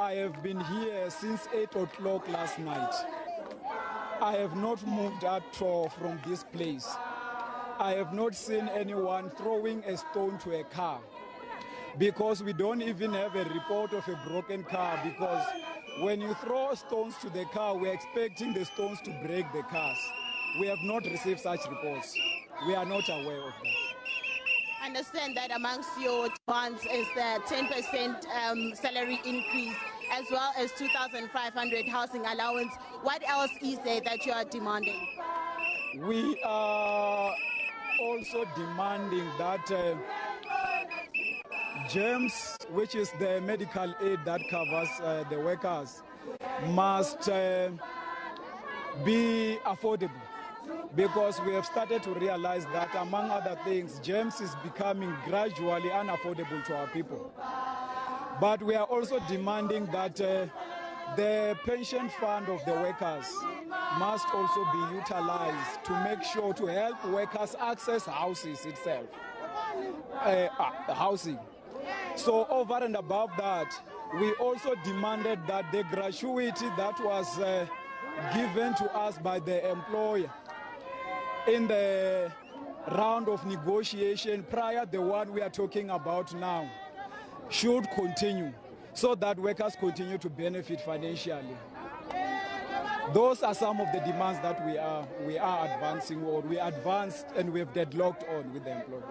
I 0.00 0.14
have 0.14 0.42
been 0.42 0.58
here 0.58 1.10
since 1.10 1.46
8 1.52 1.74
o'clock 1.74 2.26
last 2.30 2.58
night. 2.58 2.94
I 4.22 4.32
have 4.32 4.56
not 4.56 4.84
moved 4.86 5.24
at 5.24 5.60
all 5.60 5.90
from 5.90 6.18
this 6.26 6.42
place. 6.42 6.88
I 7.78 7.92
have 7.98 8.14
not 8.14 8.34
seen 8.34 8.66
anyone 8.70 9.28
throwing 9.28 9.84
a 9.84 9.98
stone 9.98 10.38
to 10.38 10.58
a 10.58 10.64
car 10.64 11.02
because 11.98 12.42
we 12.42 12.54
don't 12.54 12.80
even 12.80 13.12
have 13.12 13.36
a 13.36 13.44
report 13.44 13.92
of 13.92 14.08
a 14.08 14.18
broken 14.26 14.64
car 14.64 14.98
because 15.04 15.44
when 16.00 16.22
you 16.22 16.32
throw 16.32 16.72
stones 16.72 17.16
to 17.20 17.28
the 17.28 17.44
car, 17.52 17.76
we're 17.76 17.92
expecting 17.92 18.54
the 18.54 18.64
stones 18.64 19.02
to 19.02 19.10
break 19.26 19.52
the 19.52 19.64
cars. 19.64 19.98
We 20.58 20.66
have 20.68 20.80
not 20.82 21.04
received 21.04 21.40
such 21.40 21.60
reports. 21.68 22.16
We 22.66 22.74
are 22.74 22.86
not 22.86 23.06
aware 23.10 23.42
of 23.42 23.52
that. 23.62 23.90
I 24.82 24.86
understand 24.86 25.36
that 25.36 25.50
amongst 25.54 25.90
your 26.00 26.30
demands 26.46 26.80
is 26.90 27.06
the 27.14 27.38
10% 27.46 28.24
um, 28.48 28.74
salary 28.74 29.20
increase 29.26 29.76
as 30.10 30.24
well 30.30 30.52
as 30.56 30.72
2,500 30.72 31.88
housing 31.88 32.24
allowance. 32.26 32.72
What 33.02 33.22
else 33.28 33.50
is 33.62 33.78
there 33.84 34.00
that 34.02 34.26
you 34.26 34.32
are 34.32 34.44
demanding? 34.44 35.00
We 35.98 36.40
are 36.44 37.34
also 38.00 38.44
demanding 38.56 39.26
that 39.38 39.70
uh, 39.70 39.96
GEMS, 41.88 42.56
which 42.70 42.94
is 42.94 43.10
the 43.18 43.40
medical 43.40 43.94
aid 44.00 44.20
that 44.24 44.40
covers 44.48 44.88
uh, 45.00 45.24
the 45.30 45.38
workers, 45.38 46.02
must 46.68 47.28
uh, 47.28 47.70
be 49.04 49.58
affordable 49.64 50.10
because 50.94 51.40
we 51.46 51.52
have 51.54 51.64
started 51.64 52.02
to 52.02 52.10
realize 52.14 52.64
that 52.66 52.94
among 52.96 53.30
other 53.30 53.56
things 53.64 54.00
GEMS 54.02 54.40
is 54.40 54.54
becoming 54.62 55.14
gradually 55.24 55.88
unaffordable 55.88 56.64
to 56.66 56.76
our 56.76 56.86
people. 56.88 57.32
But 58.40 58.62
we 58.62 58.74
are 58.74 58.86
also 58.86 59.20
demanding 59.28 59.84
that 59.92 60.18
uh, 60.18 60.46
the 61.14 61.56
pension 61.66 62.08
fund 62.08 62.48
of 62.48 62.64
the 62.64 62.72
workers 62.72 63.26
must 63.98 64.26
also 64.32 64.64
be 64.72 64.96
utilized 64.96 65.84
to 65.84 65.92
make 66.04 66.22
sure 66.22 66.54
to 66.54 66.66
help 66.66 67.04
workers 67.04 67.54
access 67.60 68.06
houses 68.06 68.64
itself, 68.64 69.04
uh, 70.14 70.48
uh, 70.58 70.94
housing. 70.94 71.38
So 72.16 72.46
over 72.48 72.78
and 72.82 72.96
above 72.96 73.30
that, 73.36 73.74
we 74.18 74.32
also 74.34 74.74
demanded 74.84 75.40
that 75.46 75.70
the 75.70 75.84
gratuity 75.84 76.66
that 76.78 76.98
was 77.04 77.38
uh, 77.38 77.66
given 78.34 78.74
to 78.76 78.90
us 78.96 79.18
by 79.18 79.38
the 79.38 79.70
employer 79.70 80.30
in 81.46 81.68
the 81.68 82.32
round 82.92 83.28
of 83.28 83.44
negotiation 83.44 84.42
prior 84.44 84.86
the 84.86 85.00
one 85.00 85.32
we 85.32 85.42
are 85.42 85.50
talking 85.50 85.90
about 85.90 86.34
now 86.34 86.68
should 87.50 87.90
continue 87.90 88.52
so 88.94 89.14
that 89.16 89.38
workers 89.38 89.76
continue 89.78 90.18
to 90.18 90.30
benefit 90.30 90.80
financially. 90.80 91.56
Those 93.12 93.42
are 93.42 93.54
some 93.54 93.80
of 93.80 93.88
the 93.92 93.98
demands 94.00 94.40
that 94.40 94.64
we 94.64 94.78
are 94.78 95.06
we 95.26 95.36
are 95.36 95.64
advancing 95.66 96.22
or 96.22 96.40
we 96.42 96.58
advanced 96.58 97.26
and 97.36 97.52
we 97.52 97.58
have 97.58 97.72
deadlocked 97.74 98.24
on 98.28 98.52
with 98.52 98.64
the 98.64 98.76
employer. 98.76 99.02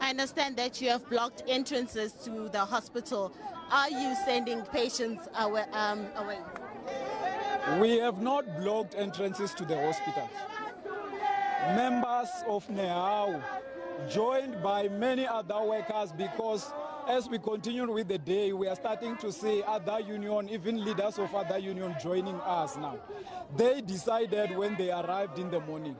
I 0.00 0.10
understand 0.10 0.56
that 0.56 0.80
you 0.80 0.88
have 0.90 1.08
blocked 1.10 1.42
entrances 1.46 2.12
to 2.24 2.48
the 2.48 2.60
hospital. 2.60 3.32
Are 3.70 3.90
you 3.90 4.14
sending 4.24 4.62
patients 4.62 5.28
away? 5.38 5.64
Um, 5.72 6.06
away? 6.16 6.38
We 7.80 7.98
have 7.98 8.22
not 8.22 8.46
blocked 8.60 8.94
entrances 8.94 9.52
to 9.54 9.64
the 9.66 9.76
hospitals. 9.76 10.30
Members 11.76 12.28
of 12.46 12.66
NEHAU 12.68 13.42
joined 14.08 14.62
by 14.62 14.88
many 14.88 15.26
other 15.26 15.60
workers 15.60 16.12
because 16.12 16.72
as 17.08 17.28
we 17.28 17.38
continue 17.38 17.90
with 17.90 18.08
the 18.08 18.18
day, 18.18 18.52
we 18.52 18.68
are 18.68 18.76
starting 18.76 19.16
to 19.16 19.32
see 19.32 19.62
other 19.66 19.98
union, 20.00 20.48
even 20.50 20.84
leaders 20.84 21.18
of 21.18 21.34
other 21.34 21.58
union 21.58 21.94
joining 22.02 22.36
us 22.42 22.76
now. 22.76 22.98
They 23.56 23.80
decided 23.80 24.56
when 24.56 24.76
they 24.76 24.90
arrived 24.90 25.38
in 25.38 25.50
the 25.50 25.60
morning 25.60 25.96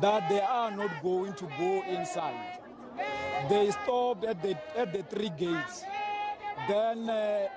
that 0.00 0.28
they 0.28 0.40
are 0.40 0.70
not 0.70 1.02
going 1.02 1.32
to 1.34 1.48
go 1.58 1.82
inside. 1.88 2.58
They 3.48 3.70
stopped 3.70 4.24
at 4.24 4.42
the, 4.42 4.56
at 4.76 4.92
the 4.92 5.02
three 5.04 5.30
gates. 5.30 5.84
Then 6.68 7.08
uh, 7.08 7.48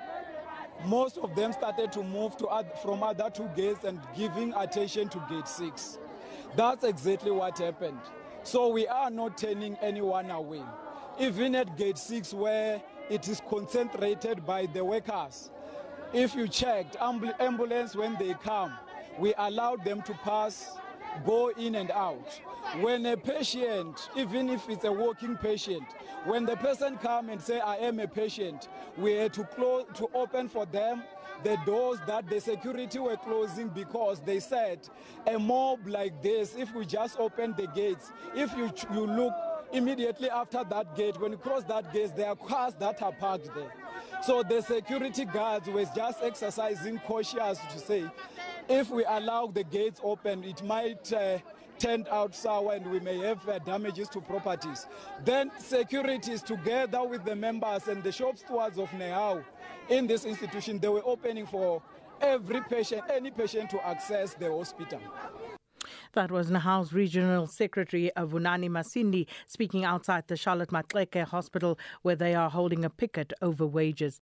most 0.85 1.17
of 1.17 1.35
them 1.35 1.51
started 1.51 1.91
to 1.91 2.03
move 2.03 2.37
to 2.37 2.47
oth- 2.47 2.81
from 2.81 3.03
other 3.03 3.29
two 3.29 3.49
gates 3.55 3.83
and 3.83 3.99
giving 4.15 4.53
attention 4.53 5.09
to 5.09 5.21
gate 5.29 5.47
six. 5.47 5.99
That's 6.55 6.85
exactly 6.85 7.31
what 7.31 7.57
happened. 7.57 7.99
So 8.43 8.69
we 8.69 8.87
are 8.87 9.09
not 9.09 9.37
turning 9.37 9.75
anyone 9.81 10.31
away. 10.31 10.63
Even 11.19 11.55
at 11.55 11.77
gate 11.77 11.97
six, 11.97 12.33
where 12.33 12.81
it 13.09 13.27
is 13.27 13.41
concentrated 13.49 14.45
by 14.45 14.65
the 14.67 14.83
workers. 14.83 15.49
If 16.13 16.35
you 16.35 16.47
checked, 16.47 16.95
ambul- 16.97 17.39
ambulance 17.39 17.95
when 17.95 18.15
they 18.19 18.33
come, 18.35 18.73
we 19.17 19.33
allowed 19.37 19.83
them 19.83 20.01
to 20.03 20.13
pass, 20.23 20.77
go 21.25 21.49
in 21.49 21.75
and 21.75 21.91
out. 21.91 22.39
When 22.81 23.05
a 23.07 23.17
patient, 23.17 24.09
even 24.15 24.49
if 24.49 24.69
it's 24.69 24.83
a 24.83 24.91
walking 24.91 25.37
patient, 25.37 25.83
when 26.25 26.45
the 26.45 26.55
person 26.57 26.97
come 26.97 27.29
and 27.29 27.41
say, 27.41 27.59
I 27.59 27.77
am 27.77 27.99
a 27.99 28.07
patient, 28.07 28.67
we 28.97 29.13
had 29.13 29.33
to 29.33 29.43
close, 29.43 29.85
to 29.95 30.07
open 30.13 30.47
for 30.47 30.65
them 30.65 31.03
the 31.43 31.57
doors 31.65 31.99
that 32.07 32.27
the 32.29 32.39
security 32.39 32.99
were 32.99 33.17
closing 33.17 33.69
because 33.69 34.19
they 34.21 34.39
said 34.39 34.79
a 35.27 35.37
mob 35.37 35.87
like 35.87 36.21
this, 36.21 36.55
if 36.55 36.73
we 36.73 36.85
just 36.85 37.19
open 37.19 37.53
the 37.57 37.67
gates, 37.67 38.11
if 38.35 38.55
you, 38.57 38.71
you 38.93 39.05
look 39.05 39.33
immediately 39.71 40.29
after 40.29 40.63
that 40.63 40.95
gate, 40.95 41.19
when 41.19 41.31
you 41.31 41.37
cross 41.37 41.63
that 41.65 41.91
gate, 41.93 42.15
there 42.15 42.29
are 42.29 42.35
cars 42.35 42.73
that 42.79 43.01
are 43.01 43.11
parked 43.11 43.53
there. 43.53 43.71
So 44.23 44.43
the 44.43 44.61
security 44.61 45.25
guards 45.25 45.67
was 45.67 45.89
just 45.95 46.19
exercising 46.23 46.99
cautious 46.99 47.59
to 47.71 47.79
say, 47.79 48.05
if 48.67 48.89
we 48.89 49.05
allow 49.05 49.47
the 49.47 49.63
gates 49.63 50.01
open, 50.03 50.43
it 50.43 50.63
might 50.63 51.11
uh, 51.13 51.37
turn 51.79 52.05
out 52.11 52.35
sour 52.35 52.73
and 52.73 52.89
we 52.89 52.99
may 52.99 53.17
have 53.19 53.47
uh, 53.47 53.59
damages 53.59 54.09
to 54.09 54.21
properties. 54.21 54.87
Then 55.23 55.51
securities 55.59 56.41
together 56.41 57.03
with 57.03 57.23
the 57.23 57.35
members 57.35 57.87
and 57.87 58.03
the 58.03 58.11
shop 58.11 58.37
stewards 58.37 58.77
of 58.77 58.89
Nehau 58.91 59.43
in 59.89 60.07
this 60.07 60.25
institution, 60.25 60.79
they 60.79 60.89
were 60.89 61.03
opening 61.05 61.45
for 61.45 61.81
every 62.19 62.61
patient, 62.61 63.03
any 63.09 63.31
patient 63.31 63.69
to 63.69 63.87
access 63.87 64.33
the 64.33 64.51
hospital. 64.51 64.99
That 66.13 66.31
was 66.31 66.49
Nahal's 66.49 66.93
Regional 66.93 67.47
Secretary 67.47 68.11
Vunani 68.17 68.69
Masindi 68.69 69.27
speaking 69.45 69.83
outside 69.83 70.23
the 70.27 70.37
Charlotte 70.37 70.69
Matleke 70.69 71.25
Hospital 71.25 71.77
where 72.01 72.15
they 72.15 72.33
are 72.33 72.49
holding 72.49 72.85
a 72.85 72.89
picket 72.89 73.33
over 73.41 73.65
wages. 73.65 74.21